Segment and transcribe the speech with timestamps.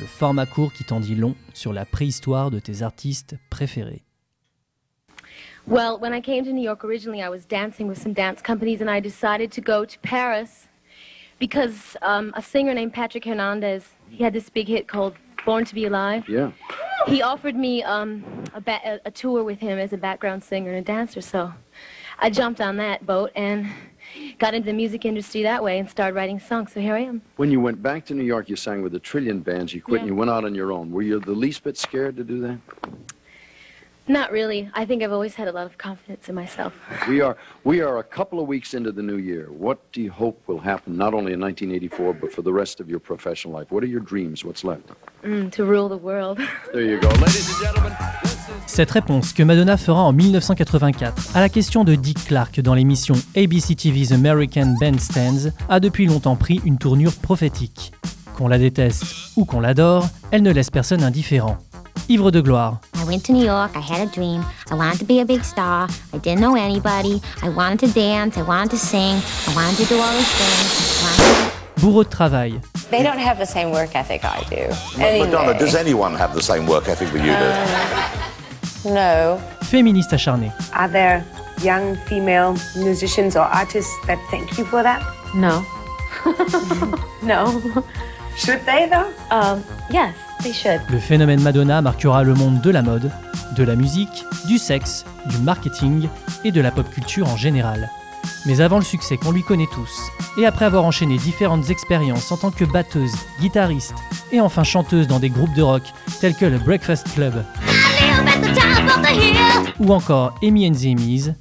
[0.00, 4.02] le format court qui t'en dit long sur la préhistoire de tes artistes préférés.
[5.66, 8.80] Well, when I came to New York originally, I was dancing with some dance companies,
[8.80, 10.66] and I decided to go to Paris
[11.38, 15.74] because um, a singer named Patrick Hernandez, he had this big hit called "Born to
[15.74, 16.52] Be Alive." Yeah.
[17.06, 20.70] He offered me um, a, ba- a, a tour with him as a background singer
[20.70, 21.52] and a dancer, so
[22.18, 23.66] I jumped on that boat and
[24.38, 26.72] got into the music industry that way and started writing songs.
[26.72, 27.22] So here I am.
[27.36, 29.74] When you went back to New York, you sang with a trillion bands.
[29.74, 30.00] You quit Yeah.
[30.00, 30.90] and you went out on your own.
[30.90, 32.58] Were you the least bit scared to do that?
[34.08, 34.70] Not really.
[34.72, 36.72] I think I've always had a lot of confidence in myself.
[37.06, 39.48] We are we are a couple of weeks into the new year.
[39.50, 42.88] What do you hope will happen not only in 1984 but for the rest of
[42.88, 43.70] your professional life?
[43.70, 44.46] What are your dreams?
[44.46, 44.88] What's left?
[45.24, 46.38] Mm, to rule the world.
[46.72, 47.92] There you go, ladies and gentlemen.
[48.22, 52.60] This is Cette réponse que Madonna fera en 1984 à la question de Dick Clark
[52.60, 57.92] dans l'émission ABC TV's American Bandstands a depuis longtemps pris une tournure prophétique.
[58.36, 59.04] Qu'on la déteste
[59.36, 61.58] ou qu'on l'adore, elle ne laisse personne indifférent.
[62.08, 63.74] Ivre de gloire, went to New York.
[63.74, 64.44] I had a dream.
[64.70, 65.88] I wanted to be a big star.
[66.12, 67.22] I didn't know anybody.
[67.42, 68.36] I wanted to dance.
[68.36, 69.16] I wanted to sing.
[69.48, 70.68] I wanted to do all these things.
[71.02, 72.60] I to bourreau de travail,
[72.90, 74.68] They don't have the same work ethic I do.
[74.98, 77.32] Madonna, does anyone have the same work ethic that you
[78.84, 78.90] do?
[78.94, 79.40] No.
[79.62, 81.24] féministe acharnée, Are there
[81.62, 85.02] young female musicians or artists that thank you for that?
[85.34, 85.64] No.
[87.22, 87.60] no.
[88.36, 89.10] Should they, though?
[89.30, 90.14] Um, yes,
[90.90, 93.10] le phénomène Madonna marquera le monde de la mode,
[93.56, 96.08] de la musique, du sexe, du marketing
[96.44, 97.90] et de la pop culture en général.
[98.46, 99.90] Mais avant le succès qu'on lui connaît tous,
[100.38, 103.94] et après avoir enchaîné différentes expériences en tant que batteuse, guitariste
[104.32, 105.82] et enfin chanteuse dans des groupes de rock
[106.20, 107.34] tels que le Breakfast Club
[109.80, 111.34] ou encore Amy and the Emmys,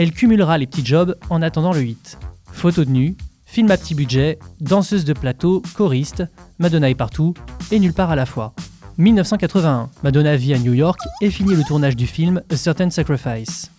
[0.00, 2.18] elle cumulera les petits jobs en attendant le 8.
[2.50, 6.24] Photo de nu, film à petit budget, danseuse de plateau, choriste,
[6.58, 7.34] Madonna est partout
[7.70, 8.54] et nulle part à la fois.
[8.96, 13.70] 1981, Madonna vit à New York et finit le tournage du film A Certain Sacrifice.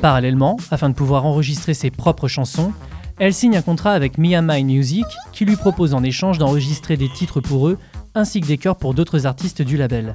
[0.00, 2.72] Parallèlement, afin de pouvoir enregistrer ses propres chansons,
[3.18, 7.08] elle signe un contrat avec Mia My Music qui lui propose en échange d'enregistrer des
[7.08, 7.78] titres pour eux
[8.14, 10.14] ainsi que des chœurs pour d'autres artistes du label.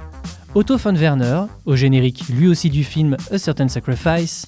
[0.54, 4.44] Otto von Werner, au générique lui aussi du film A Certain Sacrifice,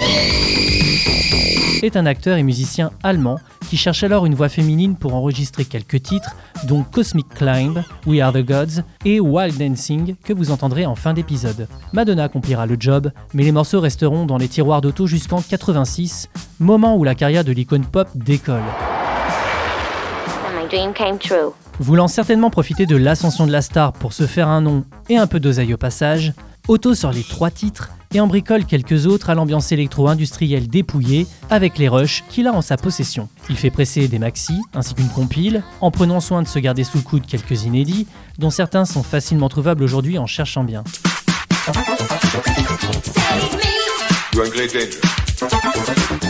[1.83, 3.39] est un acteur et musicien allemand
[3.73, 8.31] qui cherche alors une voix féminine pour enregistrer quelques titres, dont Cosmic Climb, We Are
[8.31, 11.69] the Gods et Wild Dancing, que vous entendrez en fin d'épisode.
[11.95, 16.29] Madonna accomplira le job, mais les morceaux resteront dans les tiroirs d'Otto jusqu'en 86,
[16.61, 18.61] moment où la carrière de l'icône pop décolle.
[21.81, 25.27] Voulant certainement profiter de l'ascension de la star pour se faire un nom et un
[25.27, 26.35] peu d'oseille au passage,
[26.69, 31.79] Otto sort les trois titres et en bricole quelques autres à l'ambiance électro-industrielle dépouillée avec
[31.79, 33.29] les rushs qu'il a en sa possession.
[33.49, 36.99] Il fait presser des maxi ainsi qu'une compile en prenant soin de se garder sous
[36.99, 38.07] le coude quelques inédits
[38.39, 40.85] dont certains sont facilement trouvables aujourd'hui en cherchant bien.
[44.35, 46.22] You're in great danger?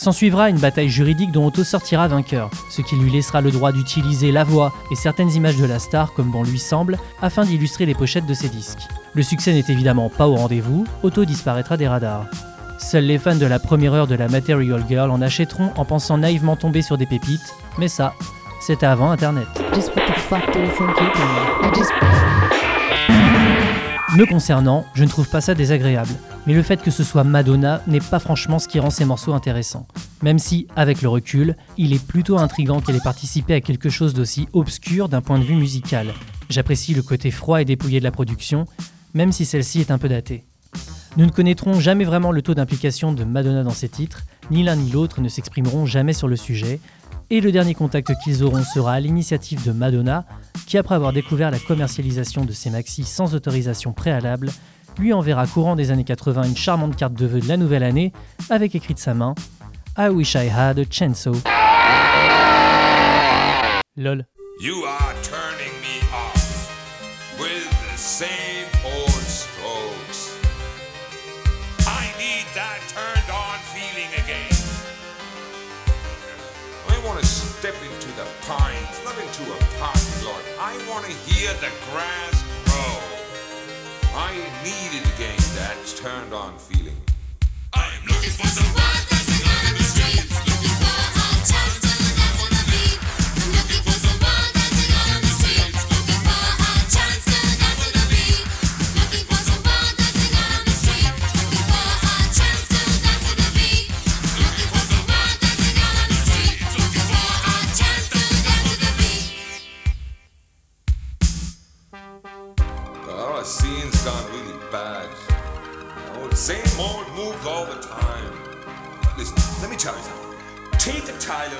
[0.00, 0.10] You're in great danger.
[0.10, 3.72] S'en suivra une bataille juridique dont Otto sortira vainqueur, ce qui lui laissera le droit
[3.72, 7.86] d'utiliser la voix et certaines images de la star comme bon lui semble, afin d'illustrer
[7.86, 8.88] les pochettes de ses disques.
[9.14, 12.26] Le succès n'est évidemment pas au rendez-vous, Otto disparaîtra des radars.
[12.78, 16.18] Seuls les fans de la première heure de la Material Girl en achèteront en pensant
[16.18, 18.14] naïvement tomber sur des pépites, mais ça,
[18.60, 19.48] c'était avant Internet.
[24.16, 26.10] Me concernant, je ne trouve pas ça désagréable,
[26.44, 29.34] mais le fait que ce soit Madonna n'est pas franchement ce qui rend ces morceaux
[29.34, 29.86] intéressants.
[30.20, 34.12] Même si, avec le recul, il est plutôt intrigant qu'elle ait participé à quelque chose
[34.12, 36.12] d'aussi obscur d'un point de vue musical.
[36.48, 38.66] J'apprécie le côté froid et dépouillé de la production,
[39.14, 40.42] même si celle-ci est un peu datée.
[41.16, 44.74] Nous ne connaîtrons jamais vraiment le taux d'implication de Madonna dans ces titres, ni l'un
[44.74, 46.80] ni l'autre ne s'exprimeront jamais sur le sujet,
[47.32, 50.24] et le dernier contact qu'ils auront sera à l'initiative de Madonna,
[50.66, 54.50] qui après avoir découvert la commercialisation de ses maxis sans autorisation préalable,
[54.98, 58.12] lui enverra courant des années 80 une charmante carte de vœux de la nouvelle année
[58.50, 59.36] avec écrit de sa main
[59.96, 61.34] I wish I had a chainsaw.
[63.96, 64.24] LOL.
[64.60, 70.36] You are turning me off with the same old strokes.
[71.86, 73.39] I need that turned off.
[77.04, 80.42] want to step into the pines, not into a parking lot.
[80.58, 83.00] I want to hear the grass grow.
[84.14, 86.96] I needed again that turned on feeling.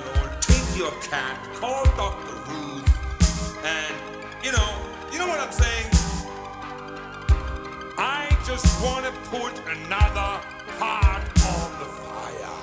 [0.01, 3.95] landlord, take your cat, call Doctor Ruth, and
[4.43, 4.71] you know,
[5.13, 5.87] you know what I'm saying?
[7.99, 10.41] I just want to put another
[10.79, 12.57] heart on the fire.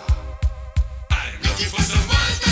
[1.11, 2.46] I'm looking for someone.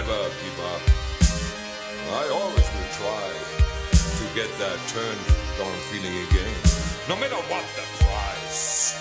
[0.00, 0.82] never give up.
[2.08, 3.26] I always will try
[3.92, 5.26] to get that turned
[5.60, 6.56] on feeling again,
[7.06, 8.96] no matter what the price.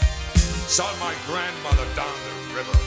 [0.68, 2.78] Saw my grandmother down the river,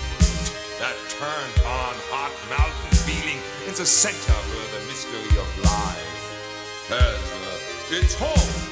[0.76, 6.28] that turned on hot mountain feeling in the center where the mystery of life
[6.92, 8.71] has uh, its home.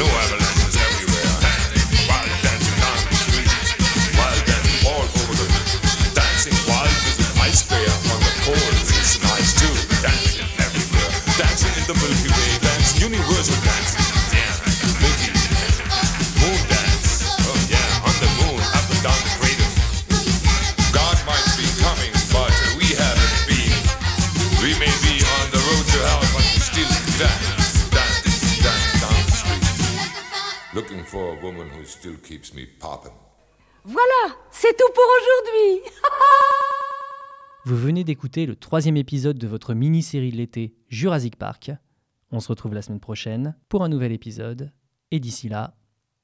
[0.00, 0.39] no Nueva
[33.84, 35.90] Voilà, c'est tout pour aujourd'hui.
[37.66, 41.70] Vous venez d'écouter le troisième épisode de votre mini-série de l'été Jurassic Park.
[42.32, 44.72] On se retrouve la semaine prochaine pour un nouvel épisode.
[45.12, 45.76] Et d'ici là,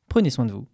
[0.08, 0.66] prenez soin de vous.